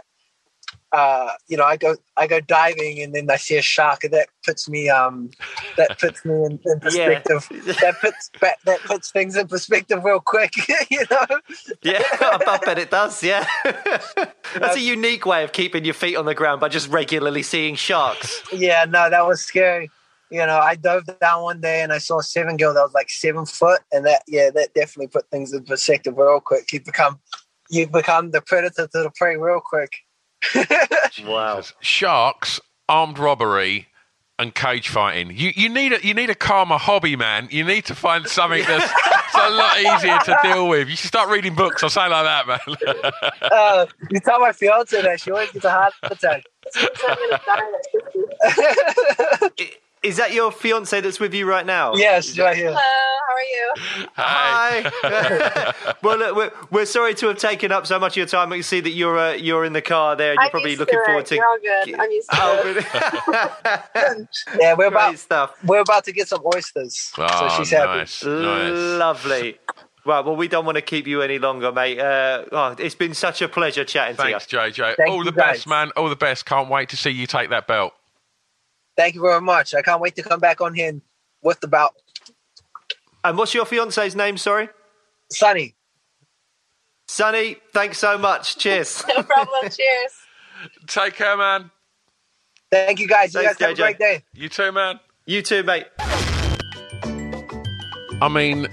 [0.91, 4.13] uh, you know, I go I go diving and then I see a shark and
[4.13, 5.31] that puts me um
[5.77, 7.47] that puts me in, in perspective.
[7.51, 7.73] Yeah.
[7.81, 8.29] that puts
[8.65, 10.51] that puts things in perspective real quick.
[10.91, 11.39] you know.
[11.81, 13.23] Yeah, I bet it does.
[13.23, 17.43] Yeah, that's a unique way of keeping your feet on the ground by just regularly
[17.43, 18.41] seeing sharks.
[18.51, 19.89] Yeah, no, that was scary.
[20.29, 22.93] You know, I dove down one day and I saw a seven gill that was
[22.93, 26.71] like seven foot, and that yeah, that definitely put things in perspective real quick.
[26.73, 27.19] You become
[27.69, 29.91] you become the predator to the prey real quick
[31.25, 31.61] wow.
[31.81, 33.87] Sharks, armed robbery,
[34.39, 35.31] and cage fighting.
[35.35, 37.47] You you need a you need a calmer hobby, man.
[37.51, 38.91] You need to find something that's,
[39.33, 40.89] a lot easier to deal with.
[40.89, 42.59] You should start reading books or something like that, man.
[43.51, 46.43] uh, you tell my fiance that she always gets a heart attack.
[50.03, 51.93] Is that your fiance that's with you right now?
[51.95, 52.73] Yes, right here.
[52.75, 52.79] Hello,
[53.27, 54.07] how are you?
[54.15, 55.93] Hi.
[56.01, 58.49] well, look, we're, we're sorry to have taken up so much of your time.
[58.49, 60.31] We can see that you're uh, you're in the car there.
[60.31, 61.27] And you're I'm probably used looking to forward it.
[61.27, 61.35] to.
[61.35, 61.99] You're all good.
[61.99, 64.27] I'm used to Oh, it.
[64.59, 65.55] Yeah, we're about Great stuff.
[65.63, 67.11] we're about to get some oysters.
[67.19, 67.99] Oh, so she's happy.
[67.99, 68.71] nice, nice.
[68.99, 69.59] Lovely.
[70.03, 71.99] Right, well, we don't want to keep you any longer, mate.
[71.99, 74.61] Uh, oh, it's been such a pleasure chatting Thanks, to you.
[74.63, 74.95] JJ.
[74.97, 75.57] Thank All you, the guys.
[75.57, 75.91] best, man.
[75.95, 76.47] All the best.
[76.47, 77.93] Can't wait to see you take that belt.
[79.01, 79.73] Thank you very much.
[79.73, 81.01] I can't wait to come back on here and
[81.41, 81.95] with the bout.
[83.23, 84.37] And what's your fiance's name?
[84.37, 84.69] Sorry,
[85.31, 85.73] Sunny.
[87.07, 87.57] Sunny.
[87.73, 88.59] Thanks so much.
[88.59, 89.03] Cheers.
[89.17, 89.71] no problem.
[89.71, 90.13] Cheers.
[90.87, 91.71] Take care, man.
[92.69, 93.33] Thank you guys.
[93.33, 94.23] You Thanks, guys have a great day.
[94.35, 94.99] You too, man.
[95.25, 95.87] you too, mate.
[98.21, 98.67] I mean,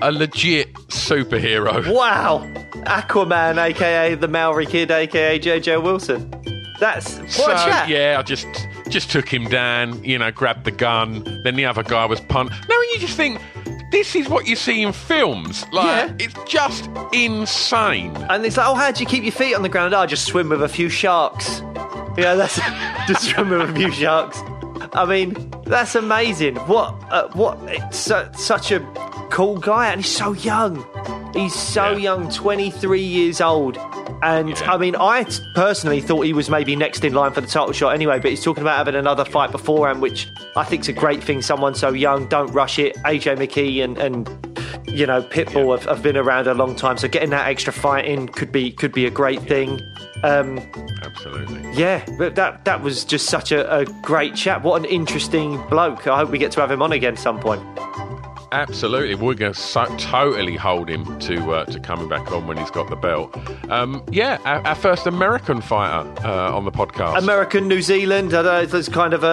[0.00, 1.92] a legit superhero.
[1.92, 2.50] Wow,
[2.86, 6.30] Aquaman, aka the Maori Kid, aka JJ Wilson.
[6.80, 7.88] That's what so, a chat.
[7.90, 8.46] yeah, I just
[8.94, 11.24] just took him down, you know, grabbed the gun.
[11.42, 12.50] Then the other guy was punt.
[12.68, 13.40] No, you just think
[13.90, 15.66] this is what you see in films.
[15.72, 16.14] Like Yeah.
[16.26, 18.16] it's just insane.
[18.30, 19.94] And it's like, oh, how do you keep your feet on the ground?
[19.94, 21.60] Oh, I just swim with a few sharks.
[22.16, 22.56] Yeah, that's
[23.08, 24.38] just swim with a few sharks.
[24.92, 25.34] I mean,
[25.66, 26.54] that's amazing.
[26.56, 27.58] What, uh, what?
[27.64, 28.78] It's su- such a
[29.30, 30.76] cool guy, and he's so young.
[31.34, 31.96] He's so Yeah.
[32.14, 33.78] young, 23 years old.
[34.22, 34.72] And Yeah.
[34.72, 37.90] I mean, I personally thought he was maybe next in line for the title shot
[37.94, 41.42] anyway, but he's talking about having another fight beforehand, which I think's a great thing.
[41.42, 42.96] Someone so young, don't rush it.
[43.04, 44.28] AJ McKee and, and
[44.86, 48.04] you know, Pitbull have, have been around a long time, so getting that extra fight
[48.04, 49.80] in could be could be a great thing.
[50.22, 50.60] Um,
[51.02, 51.60] Absolutely.
[51.74, 54.62] yeah, but that that was just such a, a great chat.
[54.62, 56.06] What an interesting bloke.
[56.06, 57.60] I hope we get to have him on again some point.
[58.54, 62.56] Absolutely, we're going to so, totally hold him to uh, to coming back on when
[62.56, 63.36] he's got the belt.
[63.70, 67.18] Um, yeah, our, our first American fighter uh, on the podcast.
[67.18, 69.26] American, New Zealand, I don't know, there's kind of a,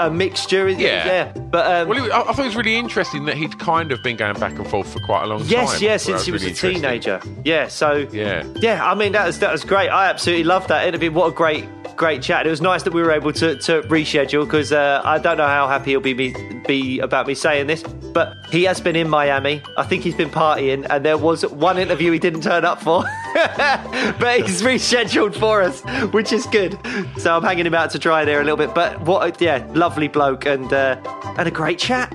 [0.00, 0.68] a, a mixture.
[0.68, 1.06] Yeah.
[1.06, 1.32] yeah.
[1.32, 4.02] But um, well, was- I, I thought it was really interesting that he'd kind of
[4.02, 5.82] been going back and forth for quite a long yes, time.
[5.82, 7.20] yes, yes, since he was really a teenager.
[7.44, 8.44] Yeah, so Yeah.
[8.56, 8.84] yeah.
[8.84, 9.88] I mean that was that was great.
[9.88, 11.10] I absolutely loved that interview.
[11.10, 12.46] What a great great chat.
[12.46, 15.46] It was nice that we were able to, to reschedule because uh, I don't know
[15.46, 16.34] how happy he'll be me,
[16.66, 19.62] be about me saying this, but he has been in Miami.
[19.78, 23.02] I think he's been partying, and there was one interview he didn't turn up for,
[23.34, 25.80] but he's rescheduled for us,
[26.12, 26.78] which is good.
[27.16, 28.74] So I'm hanging him out to dry there a little bit.
[28.74, 31.00] But what, yeah, lovely bloke and uh,
[31.38, 32.14] and a great chat.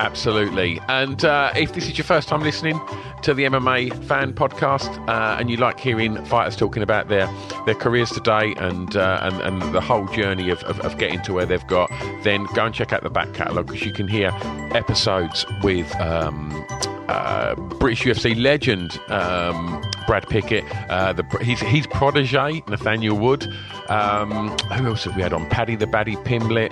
[0.00, 0.80] Absolutely.
[0.88, 2.80] And uh, if this is your first time listening
[3.22, 7.28] to the MMA fan podcast uh, and you like hearing fighters talking about their,
[7.66, 11.32] their careers today and, uh, and and the whole journey of, of, of getting to
[11.32, 11.90] where they've got,
[12.22, 14.30] then go and check out the back catalogue because you can hear
[14.74, 15.94] episodes with.
[16.00, 16.64] Um,
[17.08, 23.46] uh, British UFC legend um, Brad Pickett, uh, the, his, his protege Nathaniel Wood.
[23.88, 25.48] Um, who else have we had on?
[25.48, 26.70] Paddy the Baddy Pimblett,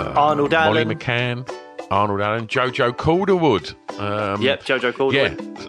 [0.00, 0.98] uh, Arnold Molly Allen.
[0.98, 1.52] McCann,
[1.90, 3.74] Arnold Allen, Jojo Calderwood.
[4.00, 5.60] Um, Yep, Jojo Calderwood.
[5.60, 5.66] Yeah,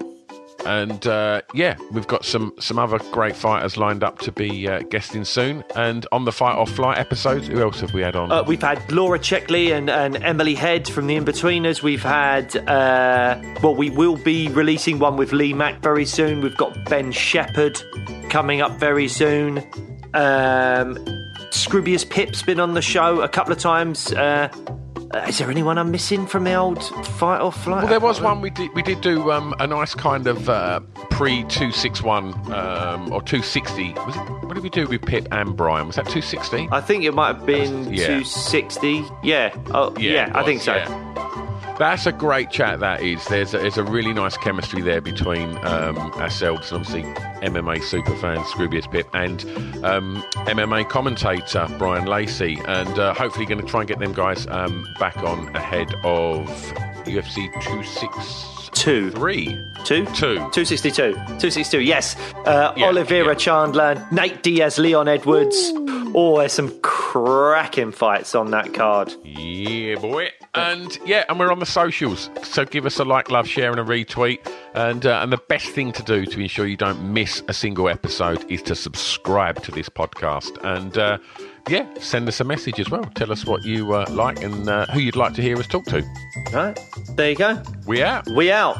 [0.67, 4.81] and uh, yeah, we've got some some other great fighters lined up to be uh,
[4.89, 5.63] guesting soon.
[5.75, 8.31] And on the Fight or Flight episodes, who else have we had on?
[8.31, 11.81] Uh, we've had Laura Checkley and, and Emily Head from the Inbetweeners.
[11.81, 16.41] We've had, uh, well, we will be releasing one with Lee Mack very soon.
[16.41, 17.81] We've got Ben Shepherd
[18.29, 19.63] coming up very soon.
[20.13, 20.97] Um,
[22.09, 24.13] Pip's been on the show a couple of times.
[25.13, 27.83] Uh, is there anyone I'm missing from the old Fight or Flight?
[27.83, 28.73] Well, there was one we did.
[28.75, 30.81] We did do um, a nice kind of uh,
[31.11, 33.93] pre two six one um, or two sixty.
[33.93, 34.19] Was it?
[34.45, 35.87] What did we do with Pip and Brian?
[35.87, 36.67] Was that two sixty?
[36.71, 38.07] I think it might have been Yeah.
[38.07, 39.03] 260.
[39.23, 39.55] Yeah.
[39.71, 40.75] Oh, yeah, it I think so.
[40.75, 41.26] yeah.
[41.79, 42.79] That's a great chat.
[42.79, 43.23] That is.
[43.25, 47.03] There's a, there's a really nice chemistry there between um, ourselves and obviously
[47.47, 49.43] MMA super superfan Scroobius Pip and
[49.85, 54.47] um, MMA commentator Brian Lacey, and uh, hopefully going to try and get them guys
[54.47, 56.47] um, back on ahead of
[57.05, 58.56] UFC two six
[58.87, 59.47] two three
[59.83, 61.11] two two 262.
[61.11, 62.15] 262, yes.
[62.45, 65.73] Uh, Oliveira Chandler, Nate Diaz, Leon Edwards.
[66.15, 69.13] Oh, there's some cracking fights on that card.
[69.25, 70.29] Yeah, boy.
[70.53, 72.29] And yeah, and we're on the socials.
[72.43, 74.39] So give us a like, love, share, and a retweet.
[74.73, 77.89] And uh, and the best thing to do to ensure you don't miss a single
[77.89, 80.63] episode is to subscribe to this podcast.
[80.63, 81.17] And uh,
[81.69, 83.03] yeah, send us a message as well.
[83.15, 85.85] Tell us what you uh, like and uh, who you'd like to hear us talk
[85.85, 86.03] to.
[86.47, 86.79] All right,
[87.15, 87.61] there you go.
[87.85, 88.27] We out.
[88.29, 88.77] We out.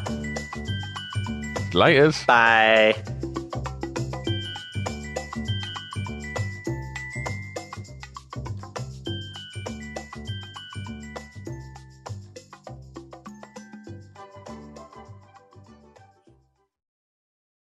[1.74, 2.26] Laters.
[2.26, 2.96] Bye.